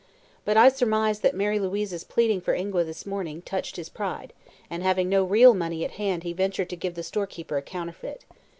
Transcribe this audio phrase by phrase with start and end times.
[0.45, 4.33] But I surmise that Mary Louise's pleading for Ingua, this morning, touched his pride,
[4.67, 8.25] and having no real money at hand he ventured to give the storekeeper a counterfeit.